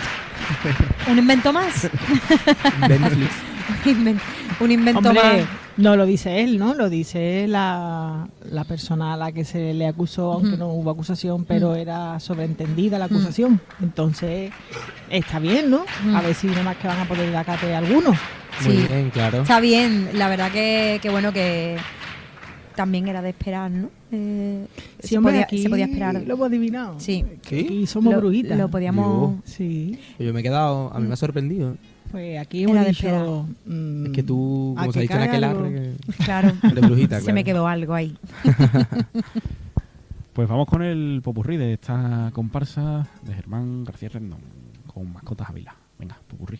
¿Un 1.11 1.19
invento 1.19 1.53
más? 1.53 1.91
un, 3.87 3.93
inven- 4.05 4.21
un 4.61 4.71
invento 4.71 4.99
Hombre, 5.01 5.15
más. 5.23 5.47
no 5.77 5.97
lo 5.97 6.07
dice 6.07 6.41
él, 6.43 6.59
¿no? 6.59 6.75
Lo 6.75 6.89
dice 6.91 7.47
la, 7.49 8.29
la 8.51 8.65
persona 8.65 9.15
a 9.15 9.17
la 9.17 9.33
que 9.33 9.45
se 9.45 9.75
le 9.75 9.87
acusó, 9.87 10.33
aunque 10.33 10.57
no 10.57 10.69
hubo 10.69 10.91
acusación, 10.91 11.45
pero 11.45 11.75
era 11.75 12.19
sobreentendida 12.21 12.99
la 12.99 13.07
acusación. 13.07 13.61
Entonces, 13.83 14.53
está 15.11 15.39
bien, 15.39 15.71
¿no? 15.71 15.85
A 16.15 16.21
ver 16.23 16.35
si 16.35 16.47
nada 16.49 16.63
más 16.63 16.77
que 16.77 16.89
van 16.89 17.01
a 17.01 17.05
poder 17.09 17.31
dar 17.33 17.45
cate 17.47 17.75
a 17.75 17.79
algunos. 17.79 18.17
Muy 18.65 18.77
Sí. 18.77 18.87
bien, 18.89 19.11
claro. 19.11 19.43
Está 19.43 19.61
bien, 19.61 20.11
la 20.13 20.29
verdad 20.29 20.51
que, 20.53 20.99
que 21.03 21.09
bueno 21.11 21.33
que 21.33 21.77
también 22.77 23.09
era 23.09 23.21
de 23.23 23.31
esperar, 23.31 23.71
¿no? 23.71 23.89
Eh, 24.13 24.67
Sí, 25.01 25.09
se, 25.09 25.19
hombre, 25.19 25.33
podía, 25.33 25.45
aquí 25.45 25.63
se 25.63 25.69
podía 25.71 25.85
esperar. 25.87 26.15
Lo 26.27 26.35
hemos 26.35 26.47
adivinado. 26.49 26.95
Sí. 27.01 27.25
Aquí 27.45 27.87
somos 27.87 28.13
lo, 28.15 28.21
brujitas. 28.21 28.57
lo 28.59 28.69
podíamos. 28.71 29.37
Sí. 29.45 29.99
Yo 30.19 30.33
me 30.35 30.41
he 30.41 30.43
quedado, 30.43 30.91
a 30.95 31.01
mí 31.01 31.07
me 31.09 31.15
ha 31.15 31.17
sorprendido. 31.17 31.77
Pues 32.13 32.39
aquí 32.39 32.63
Era 32.65 32.83
de 32.83 32.89
dicho... 32.91 33.49
mm, 33.67 34.07
Es 34.07 34.13
que 34.13 34.23
tú, 34.23 34.75
a 34.77 34.83
como 34.83 34.93
se 34.93 34.99
que 34.99 35.03
dice 35.03 35.15
en 35.15 35.23
aquel 35.23 35.45
arre, 35.45 35.93
Claro. 36.25 36.53
que- 36.61 36.69
de 36.75 36.81
brujita, 36.83 37.21
Se 37.21 37.33
me 37.33 37.43
quedó 37.43 37.67
algo 37.67 37.95
ahí. 37.95 38.17
Pues 40.33 40.49
vamos 40.49 40.67
con 40.67 40.83
el 40.83 41.21
popurrí 41.23 41.59
de 41.59 41.75
esta 41.75 42.31
comparsa 42.33 43.07
de 43.23 43.35
Germán 43.35 43.85
García 43.85 44.09
Rendón 44.09 44.41
con 44.87 45.13
mascotas 45.13 45.51
Ávila. 45.51 45.75
Venga, 45.99 46.17
popurrí. 46.27 46.59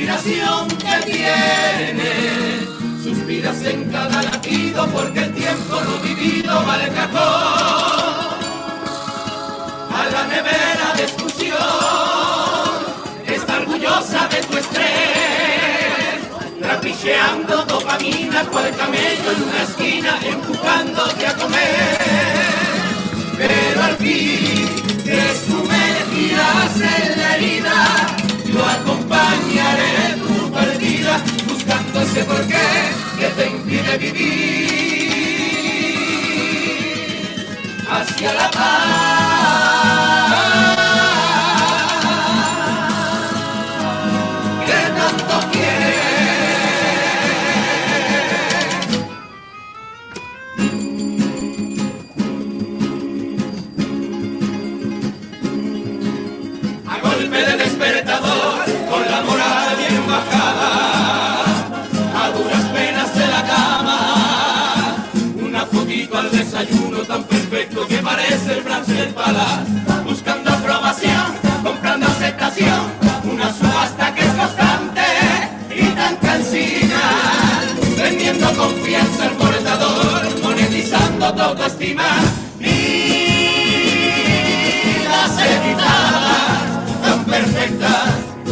Sin 0.00 0.08
respiración 0.08 0.68
te 0.68 1.12
tiene. 1.12 2.12
Suspiras 3.02 3.62
en 3.64 3.90
cada 3.90 4.22
latido 4.22 4.86
porque 4.88 5.20
el 5.20 5.34
tiempo 5.34 5.80
no 5.80 5.98
vivido 5.98 6.64
vale 6.64 6.88
cajón 6.88 7.20
a 9.92 10.08
la 10.12 10.26
nevera 10.26 10.94
de 10.96 11.02
exclusión. 11.02 11.56
Está 13.26 13.58
orgullosa 13.58 14.28
de 14.28 14.42
tu 14.42 14.56
estrés, 14.56 16.20
trapicheando 16.60 17.64
dopamina 17.64 18.44
cual 18.44 18.74
camello 18.76 19.32
en 19.36 19.42
una 19.42 19.62
esquina, 19.62 20.18
empujándote 20.24 21.26
a 21.26 21.34
comer. 21.34 21.98
pero 23.36 23.82
al 23.82 23.96
fin 23.96 24.68
que 25.04 25.20
sumergirás 25.46 26.76
en 26.76 27.18
la 27.18 27.36
herida, 27.36 28.19
yo 28.52 28.64
acompañaré 28.64 30.16
tu 30.18 30.50
partida, 30.50 31.20
buscando 31.46 32.00
ese 32.02 32.24
porqué 32.24 32.68
que 33.18 33.26
te 33.26 33.48
impide 33.48 33.98
vivir 33.98 35.40
hacia 37.90 38.34
la 38.34 38.50
paz. 38.50 40.09
Desayuno 66.60 66.98
tan 67.04 67.24
perfecto 67.24 67.86
que 67.86 67.98
parece 67.98 68.58
el 68.58 68.64
del 68.86 69.14
palas, 69.14 69.60
buscando 70.04 70.50
aprobación, 70.50 71.34
comprando 71.62 72.06
aceptación, 72.06 72.92
una 73.24 73.52
subasta 73.52 74.14
que 74.14 74.20
es 74.20 74.32
constante 74.32 75.00
y 75.74 75.86
tan 75.94 76.16
cansina, 76.16 77.00
vendiendo 77.96 78.52
confianza 78.52 79.24
al 79.24 79.30
portador, 79.36 80.40
monetizando 80.42 81.32
tu 81.32 81.40
autoestima. 81.40 82.04
Vidas 82.58 82.90
editadas, 85.38 87.02
tan 87.02 87.24
perfectas 87.24 88.04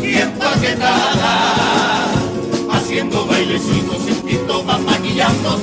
y 0.03 0.17
empaquetadas, 0.17 2.09
haciendo 2.73 3.27
bailecitos 3.27 3.99
TikTok, 4.29 4.67
van 4.67 4.85
maquillando 4.85 5.59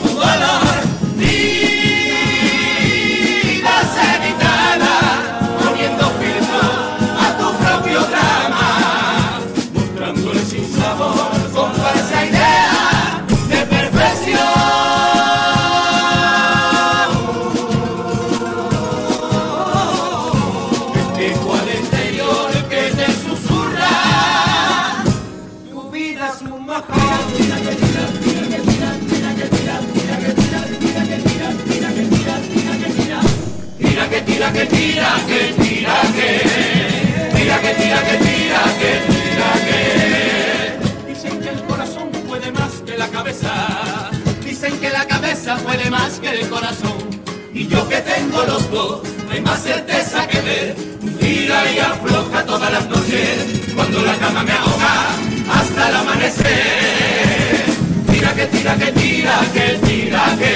certeza 49.65 50.27
que 50.27 50.41
ver. 50.41 50.75
Tira 51.19 51.71
y 51.71 51.79
afloja 51.79 52.45
todas 52.45 52.71
las 52.71 52.87
noches, 52.87 53.73
cuando 53.75 54.01
la 54.01 54.15
cama 54.17 54.43
me 54.43 54.51
ahoga 54.51 55.34
hasta 55.49 55.89
el 55.89 55.95
amanecer. 55.95 57.65
Tira 58.11 58.33
que 58.33 58.45
tira 58.47 58.75
que 58.75 58.91
tira, 58.91 59.39
que 59.53 59.79
tira 59.85 60.35
que. 60.37 60.53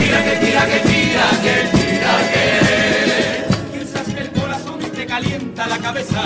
Tira 0.00 0.24
que 0.24 0.46
tira 0.46 0.66
que 0.66 0.80
tira, 0.80 1.26
que 1.42 1.54
tira 1.76 2.14
que. 2.32 2.46
Piensas 3.72 4.14
que 4.14 4.20
el 4.20 4.30
corazón 4.30 4.78
te 4.78 5.06
calienta 5.06 5.66
la 5.66 5.78
cabeza, 5.78 6.22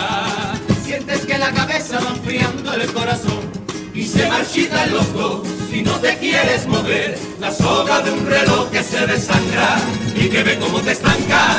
sientes 0.85 1.27
que 1.27 1.39
la 1.39 1.53
cabeza 1.53 1.99
va 2.05 2.11
enfriando 2.11 2.75
el 2.75 2.93
corazón 2.93 3.59
y 3.95 4.07
se 4.07 4.29
marchitan 4.29 4.93
los 4.93 5.13
dos 5.13 5.49
si 5.71 5.83
no 5.83 5.93
te 5.99 6.17
quieres 6.19 6.67
mover 6.67 7.19
la 7.41 7.51
soga 7.51 8.01
de 8.01 8.13
un 8.13 8.27
reloj 8.27 8.71
que 8.71 8.83
se 8.83 9.07
desangra 9.07 9.81
y 10.15 10.29
que 10.29 10.43
ve 10.45 10.57
cómo 10.59 10.81
te 10.81 10.93
estancas 10.93 11.58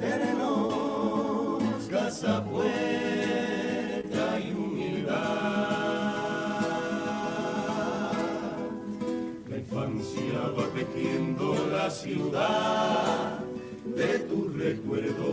eternos, 0.00 1.62
casa 1.90 2.42
puerta 2.44 4.40
y 4.40 4.52
humildad. 4.52 5.12
La 9.48 9.56
infancia 9.56 10.38
va 10.56 10.64
tejiendo 10.74 11.54
la 11.70 11.90
ciudad 11.90 13.40
de 13.84 14.18
tu 14.20 14.48
recuerdo. 14.48 15.26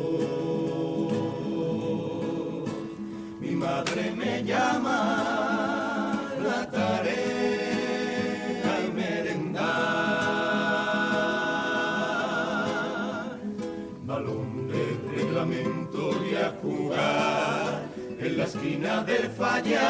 Mi 3.40 3.52
madre 3.52 4.12
me 4.12 4.44
llama 4.44 4.67
en 18.38 18.44
la 18.44 18.46
esquina 18.46 19.04
del 19.04 19.30
fallar. 19.32 19.82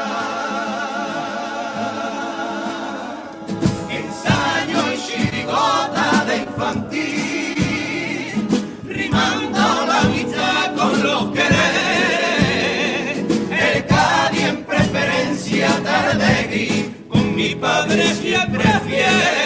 Ensayo 3.90 4.94
y 4.94 4.98
chirigota 5.06 6.26
de 6.26 6.38
infantil, 6.38 7.56
rimando 8.86 9.86
la 9.86 10.02
mitad 10.04 10.76
con 10.76 11.04
los 11.04 11.32
querer. 11.32 11.58
El 13.52 13.86
Cádiz 13.86 14.44
en 14.44 14.64
preferencia 14.64 15.68
tarde 15.84 16.92
con 17.10 17.36
mi 17.36 17.56
padre 17.56 18.14
siempre 18.16 18.64
fiel. 18.88 19.37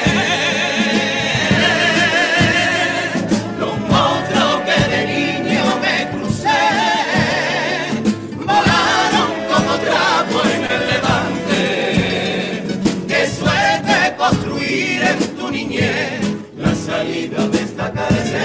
De 17.32 17.64
esta 17.64 17.90
cárcel, 17.94 18.42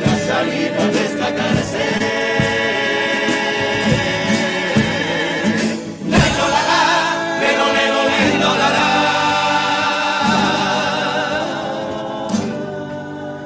la 0.00 0.16
salida 0.26 0.90
esta 1.04 1.34
cárcel. 1.34 1.80
Lelo, 6.06 6.46
la, 6.54 6.62
la, 6.70 6.82
lelo, 7.42 7.66
lelo, 7.74 8.50
la, 8.56 8.68
la. 8.76 8.88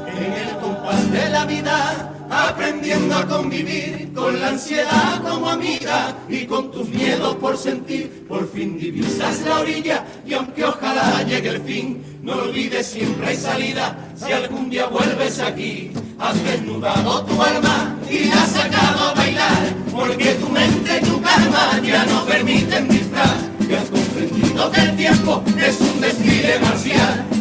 En 0.07 0.33
el 0.33 0.51
compás 0.59 1.11
de 1.11 1.29
la 1.31 1.45
vida, 1.47 2.14
aprendiendo 2.35 3.15
a 3.15 3.27
convivir 3.27 4.13
con 4.13 4.41
la 4.41 4.49
ansiedad 4.49 5.23
como 5.23 5.49
amiga 5.49 6.17
y 6.29 6.45
con 6.47 6.71
tus 6.71 6.89
miedos 6.89 7.37
por 7.37 7.57
sentir, 7.57 8.27
por 8.29 8.51
fin 8.51 8.79
divisas 8.79 9.41
la 9.43 9.61
orilla 9.61 10.05
y 10.27 10.35
aunque 10.35 10.65
ojalá 10.65 11.23
llegue 11.23 11.51
el 11.51 11.63
fin, 11.63 12.03
no 12.23 12.33
olvides 12.33 12.87
siempre 12.87 13.29
hay 13.29 13.37
salida 13.37 13.97
si 14.17 14.33
algún 14.33 14.71
día 14.71 14.87
vuelves 14.87 15.39
aquí. 15.41 15.91
Has 16.19 16.43
desnudado 16.45 17.25
tu 17.25 17.43
alma 17.43 17.97
y 18.11 18.25
la 18.25 18.43
has 18.43 18.51
sacado 18.51 19.09
a 19.09 19.15
bailar, 19.15 19.75
porque 19.93 20.35
tu 20.35 20.49
mente 20.49 21.01
y 21.03 21.05
tu 21.05 21.21
calma 21.21 21.81
ya 21.83 22.05
no 22.07 22.25
permiten 22.25 22.89
disfraz. 22.89 23.35
Y 23.69 23.75
has 23.75 23.91
comprendido 23.91 24.71
que 24.71 24.81
el 24.81 24.97
tiempo 24.97 25.43
es 25.59 25.81
un 25.81 26.01
desfile 26.01 26.59
marcial. 26.61 27.34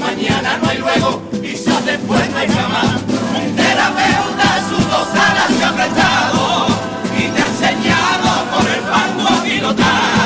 Mañana 0.00 0.58
no 0.62 0.68
hay 0.68 0.78
luego, 0.78 1.22
quizás 1.42 1.84
después 1.84 2.30
no 2.30 2.38
hay 2.38 2.48
jamás. 2.48 3.02
Un 3.36 3.56
terapeuta 3.56 4.68
sus 4.68 4.88
dos 4.88 5.08
alas 5.14 5.48
te 5.58 5.64
ha 5.64 5.72
prestado 5.74 6.66
y 7.16 7.22
te 7.28 7.42
ha 7.42 7.46
enseñado 7.46 8.50
con 8.52 8.66
el 8.66 8.80
fango 8.80 9.28
a 9.28 9.42
pilotar. 9.42 10.17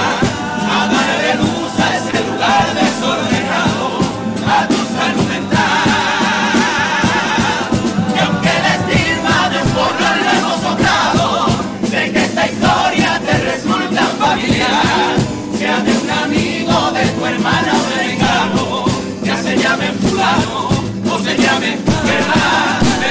Llame 20.22 20.42
fulano 20.42 21.14
o 21.14 21.18
se 21.18 21.36
llame 21.36 21.78
verdad. 22.04 23.01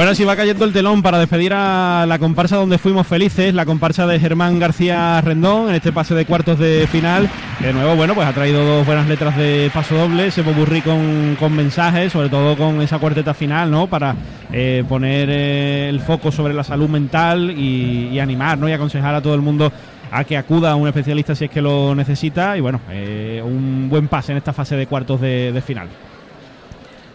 Bueno, 0.00 0.12
así 0.12 0.24
va 0.24 0.34
cayendo 0.34 0.64
el 0.64 0.72
telón 0.72 1.02
para 1.02 1.18
despedir 1.18 1.52
a 1.52 2.06
la 2.08 2.18
comparsa 2.18 2.56
donde 2.56 2.78
fuimos 2.78 3.06
felices, 3.06 3.52
la 3.52 3.66
comparsa 3.66 4.06
de 4.06 4.18
Germán 4.18 4.58
García 4.58 5.20
Rendón 5.20 5.68
en 5.68 5.74
este 5.74 5.92
pase 5.92 6.14
de 6.14 6.24
cuartos 6.24 6.58
de 6.58 6.88
final. 6.90 7.28
De 7.60 7.74
nuevo, 7.74 7.96
bueno, 7.96 8.14
pues 8.14 8.26
ha 8.26 8.32
traído 8.32 8.64
dos 8.64 8.86
buenas 8.86 9.06
letras 9.06 9.36
de 9.36 9.70
paso 9.74 9.94
doble, 9.96 10.30
se 10.30 10.42
popurrí 10.42 10.80
con, 10.80 11.36
con 11.38 11.54
mensajes, 11.54 12.14
sobre 12.14 12.30
todo 12.30 12.56
con 12.56 12.80
esa 12.80 12.98
cuarteta 12.98 13.34
final, 13.34 13.70
¿no? 13.70 13.88
Para 13.88 14.16
eh, 14.50 14.84
poner 14.88 15.28
eh, 15.30 15.90
el 15.90 16.00
foco 16.00 16.32
sobre 16.32 16.54
la 16.54 16.64
salud 16.64 16.88
mental 16.88 17.50
y, 17.50 18.18
animar, 18.20 18.56
¿no? 18.56 18.70
Y 18.70 18.72
aconsejar 18.72 19.14
a 19.14 19.20
todo 19.20 19.34
el 19.34 19.42
mundo 19.42 19.70
a 20.10 20.24
que 20.24 20.38
acuda 20.38 20.70
a 20.70 20.76
un 20.76 20.88
especialista 20.88 21.34
si 21.34 21.44
es 21.44 21.50
que 21.50 21.60
lo 21.60 21.94
necesita. 21.94 22.56
Y 22.56 22.60
bueno, 22.60 22.80
eh, 22.88 23.42
un 23.44 23.90
buen 23.90 24.08
pase 24.08 24.32
en 24.32 24.38
esta 24.38 24.54
fase 24.54 24.76
de 24.76 24.86
cuartos 24.86 25.20
de 25.20 25.62
final. 25.66 25.88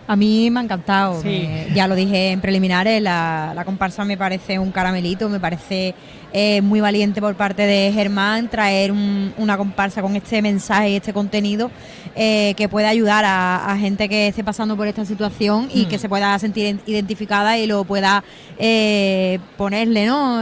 A 0.08 0.16
mí 0.16 0.50
me 0.52 0.60
ha 0.60 0.64
encantado. 0.64 1.22
Sí. 1.22 1.28
me- 1.48 1.74
ya 1.74 1.88
lo 1.88 1.96
dije 1.96 2.32
en 2.32 2.42
preliminares, 2.42 3.02
la, 3.02 3.54
la 3.56 3.66
comparsa 3.66 4.06
me 4.06 4.18
parece 4.18 4.60
un 4.60 4.72
caramelito, 4.72 5.28
me 5.30 5.40
parece 5.40 5.96
eh, 6.32 6.62
muy 6.62 6.80
valiente 6.82 7.22
por 7.22 7.34
parte 7.36 7.64
de 7.64 7.92
Germán 7.94 8.50
traer 8.50 8.92
un- 8.92 9.34
una 9.38 9.58
comparsa 9.58 10.02
con 10.02 10.16
este 10.16 10.42
mensaje 10.42 10.90
y 10.92 10.96
este 10.98 11.12
contenido 11.14 11.72
eh, 12.16 12.54
que 12.56 12.70
pueda 12.70 12.90
ayudar 12.90 13.26
a, 13.26 13.72
a 13.72 13.78
gente 13.78 14.08
que 14.08 14.28
esté 14.28 14.44
pasando 14.44 14.76
por 14.78 14.88
esta 14.88 15.06
situación 15.06 15.70
y 15.74 15.86
que 15.86 15.98
se 15.98 16.08
pueda 16.10 16.38
sentir 16.40 16.80
identificada 16.86 17.58
y 17.58 17.66
lo 17.68 17.84
pueda 17.84 18.24
eh, 18.60 19.40
ponerle, 19.58 20.06
¿no? 20.06 20.42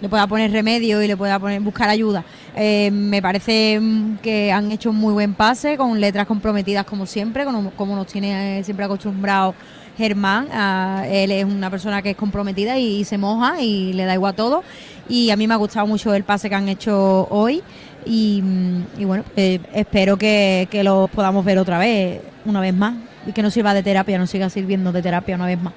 Le 0.00 0.08
pueda 0.08 0.26
poner 0.26 0.50
remedio 0.52 1.02
y 1.02 1.08
le 1.08 1.16
pueda 1.16 1.38
poner 1.38 1.60
buscar 1.60 1.88
ayuda. 1.88 2.24
Eh, 2.54 2.90
me 2.90 3.22
parece 3.22 3.78
mm, 3.80 4.18
que 4.18 4.52
han 4.52 4.70
hecho 4.70 4.90
un 4.90 4.96
muy 4.96 5.12
buen 5.14 5.34
pase 5.34 5.76
con 5.76 5.98
letras 6.00 6.26
comprometidas 6.26 6.84
como 6.84 7.06
siempre, 7.06 7.44
como, 7.44 7.70
como 7.70 7.96
nos 7.96 8.06
tiene 8.06 8.58
eh, 8.58 8.64
siempre 8.64 8.84
acostumbrado 8.84 9.54
Germán. 9.96 10.48
Ah, 10.52 11.04
él 11.08 11.32
es 11.32 11.44
una 11.44 11.70
persona 11.70 12.02
que 12.02 12.10
es 12.10 12.16
comprometida 12.16 12.78
y, 12.78 13.04
se 13.04 13.16
moja 13.16 13.62
y 13.62 13.94
le 13.94 14.04
da 14.04 14.14
igual 14.14 14.34
todo. 14.34 14.62
Y 15.08 15.30
a 15.30 15.36
mí 15.36 15.46
me 15.46 15.54
ha 15.54 15.56
gustado 15.56 15.86
mucho 15.86 16.14
el 16.14 16.24
pase 16.24 16.48
que 16.48 16.54
han 16.54 16.68
hecho 16.68 17.26
hoy. 17.30 17.62
Y, 18.04 18.42
mm, 18.42 18.82
y 18.98 19.04
bueno, 19.04 19.24
eh, 19.36 19.60
espero 19.72 20.16
que, 20.18 20.68
que 20.70 20.84
los 20.84 21.08
podamos 21.10 21.44
ver 21.44 21.58
otra 21.58 21.78
vez, 21.78 22.20
una 22.44 22.60
vez 22.60 22.74
más. 22.74 22.94
Y 23.26 23.32
que 23.32 23.42
nos 23.42 23.54
sirva 23.54 23.72
de 23.74 23.82
terapia, 23.82 24.18
nos 24.18 24.30
siga 24.30 24.50
sirviendo 24.50 24.92
de 24.92 25.02
terapia 25.02 25.34
una 25.36 25.46
vez 25.46 25.60
más. 25.60 25.72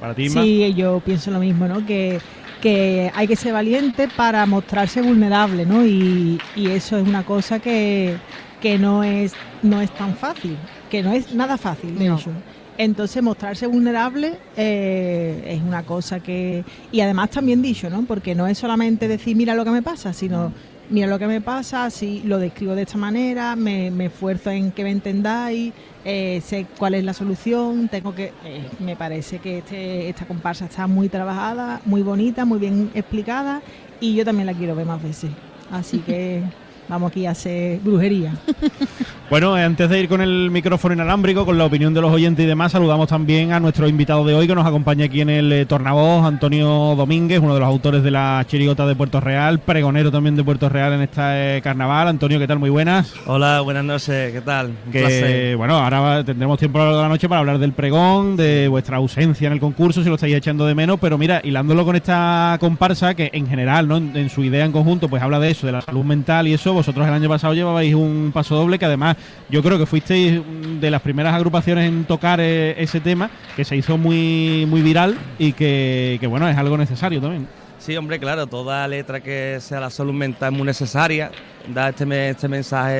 Para 0.00 0.14
ti, 0.14 0.26
Inma. 0.26 0.42
Sí, 0.42 0.74
yo 0.74 1.00
pienso 1.00 1.30
lo 1.30 1.38
mismo, 1.38 1.68
¿no? 1.68 1.86
Que, 1.86 2.18
que 2.64 3.10
hay 3.14 3.26
que 3.28 3.36
ser 3.36 3.52
valiente 3.52 4.08
para 4.08 4.46
mostrarse 4.46 5.02
vulnerable, 5.02 5.66
¿no? 5.66 5.84
Y, 5.84 6.40
y 6.56 6.70
eso 6.70 6.96
es 6.96 7.06
una 7.06 7.22
cosa 7.22 7.58
que, 7.60 8.16
que 8.62 8.78
no 8.78 9.04
es 9.04 9.34
no 9.62 9.82
es 9.82 9.90
tan 9.94 10.14
fácil, 10.16 10.56
que 10.90 11.02
no 11.02 11.12
es 11.12 11.34
nada 11.34 11.58
fácil, 11.58 11.98
de 11.98 12.06
No. 12.08 12.16
hecho. 12.16 12.30
Entonces 12.78 13.22
mostrarse 13.22 13.66
vulnerable 13.66 14.32
eh, 14.56 15.44
es 15.56 15.62
una 15.62 15.82
cosa 15.82 16.20
que... 16.20 16.64
Y 16.90 17.00
además 17.00 17.30
también 17.30 17.60
dicho, 17.62 17.88
¿no? 17.90 18.02
Porque 18.04 18.34
no 18.34 18.46
es 18.46 18.56
solamente 18.58 19.08
decir 19.08 19.36
mira 19.36 19.54
lo 19.54 19.64
que 19.64 19.70
me 19.70 19.82
pasa, 19.82 20.12
sino 20.14 20.50
mira 20.90 21.06
lo 21.06 21.18
que 21.18 21.26
me 21.26 21.40
pasa, 21.42 21.88
si 21.90 22.22
lo 22.24 22.38
describo 22.38 22.74
de 22.74 22.82
esta 22.82 22.98
manera, 22.98 23.56
me, 23.56 23.90
me 23.90 24.06
esfuerzo 24.06 24.50
en 24.50 24.70
que 24.72 24.84
me 24.84 24.90
entendáis, 24.90 25.72
eh, 26.04 26.42
sé 26.44 26.66
cuál 26.78 26.94
es 26.94 27.04
la 27.04 27.14
solución, 27.14 27.88
tengo 27.88 28.14
que... 28.14 28.32
eh, 28.44 28.68
me 28.78 28.96
parece 28.96 29.38
que 29.38 29.58
este, 29.58 30.08
esta 30.08 30.26
comparsa 30.26 30.66
está 30.66 30.86
muy 30.86 31.08
trabajada, 31.08 31.80
muy 31.84 32.02
bonita, 32.02 32.44
muy 32.44 32.58
bien 32.58 32.90
explicada 32.94 33.62
y 34.00 34.14
yo 34.14 34.24
también 34.24 34.46
la 34.46 34.54
quiero 34.54 34.74
ver 34.74 34.86
más 34.86 35.02
veces. 35.02 35.30
Así 35.70 35.98
que 36.06 36.42
vamos 36.88 37.10
aquí 37.10 37.26
a 37.26 37.30
hacer 37.30 37.80
brujería. 37.80 38.34
Bueno, 39.30 39.56
eh, 39.58 39.64
antes 39.64 39.88
de 39.88 39.98
ir 40.00 40.08
con 40.08 40.20
el 40.20 40.50
micrófono 40.50 40.94
inalámbrico, 40.94 41.46
con 41.46 41.56
la 41.56 41.64
opinión 41.64 41.94
de 41.94 42.00
los 42.02 42.12
oyentes 42.12 42.44
y 42.44 42.46
demás, 42.46 42.72
saludamos 42.72 43.08
también 43.08 43.52
a 43.52 43.58
nuestro 43.58 43.88
invitado 43.88 44.24
de 44.24 44.34
hoy 44.34 44.46
que 44.46 44.54
nos 44.54 44.66
acompaña 44.66 45.06
aquí 45.06 45.22
en 45.22 45.30
el 45.30 45.50
eh, 45.50 45.64
Tornavoz, 45.66 46.24
Antonio 46.26 46.94
Domínguez, 46.94 47.40
uno 47.40 47.54
de 47.54 47.60
los 47.60 47.66
autores 47.68 48.02
de 48.02 48.10
la 48.10 48.44
chirigota 48.46 48.86
de 48.86 48.94
Puerto 48.94 49.20
Real, 49.20 49.60
pregonero 49.60 50.12
también 50.12 50.36
de 50.36 50.44
Puerto 50.44 50.68
Real 50.68 50.92
en 50.92 51.00
este 51.00 51.60
carnaval. 51.62 52.06
Antonio, 52.08 52.38
¿qué 52.38 52.46
tal? 52.46 52.58
Muy 52.58 52.68
buenas. 52.68 53.14
Hola, 53.26 53.62
buenas 53.62 53.82
noches, 53.84 54.30
¿qué 54.30 54.40
tal? 54.42 54.72
Un 54.86 54.92
Que, 54.92 55.00
placer. 55.00 55.56
bueno, 55.56 55.76
ahora 55.78 56.22
tendremos 56.22 56.58
tiempo 56.58 56.78
a 56.78 56.82
lo 56.82 56.86
largo 56.88 56.98
de 56.98 57.04
la 57.04 57.08
noche 57.08 57.28
para 57.28 57.40
hablar 57.40 57.58
del 57.58 57.72
pregón, 57.72 58.36
de 58.36 58.68
vuestra 58.68 58.98
ausencia 58.98 59.46
en 59.46 59.54
el 59.54 59.60
concurso, 59.60 60.02
si 60.02 60.08
lo 60.10 60.16
estáis 60.16 60.34
echando 60.36 60.66
de 60.66 60.74
menos, 60.74 60.98
pero 61.00 61.16
mira, 61.16 61.40
hilándolo 61.42 61.84
con 61.86 61.96
esta 61.96 62.58
comparsa, 62.60 63.14
que 63.14 63.30
en 63.32 63.48
general, 63.48 63.88
¿no? 63.88 63.96
En, 63.96 64.14
en 64.16 64.28
su 64.28 64.44
idea 64.44 64.66
en 64.66 64.70
conjunto, 64.72 65.08
pues 65.08 65.22
habla 65.22 65.40
de 65.40 65.50
eso, 65.50 65.66
de 65.66 65.72
la 65.72 65.80
salud 65.80 66.04
mental 66.04 66.46
y 66.46 66.52
eso, 66.52 66.74
vosotros 66.74 67.08
el 67.08 67.14
año 67.14 67.28
pasado 67.30 67.54
llevabais 67.54 67.94
un 67.94 68.30
paso 68.32 68.54
doble, 68.54 68.78
que 68.78 68.84
además 68.84 69.13
yo 69.48 69.62
creo 69.62 69.78
que 69.78 69.86
fuisteis 69.86 70.40
de 70.80 70.90
las 70.90 71.02
primeras 71.02 71.34
agrupaciones 71.34 71.88
en 71.88 72.04
tocar 72.04 72.40
eh, 72.40 72.74
ese 72.78 73.00
tema, 73.00 73.30
que 73.56 73.64
se 73.64 73.76
hizo 73.76 73.96
muy, 73.98 74.66
muy 74.68 74.82
viral 74.82 75.16
y 75.38 75.52
que, 75.52 76.18
bueno, 76.28 76.48
es 76.48 76.56
algo 76.56 76.76
necesario 76.76 77.20
también. 77.20 77.46
Sí, 77.78 77.96
hombre, 77.96 78.18
claro, 78.18 78.46
toda 78.46 78.88
letra 78.88 79.20
que 79.20 79.58
sea 79.60 79.78
la 79.78 79.90
salud 79.90 80.14
mental 80.14 80.52
es 80.52 80.58
muy 80.58 80.66
necesaria. 80.66 81.30
Da 81.68 81.90
este, 81.90 82.30
este 82.30 82.48
mensaje 82.48 82.94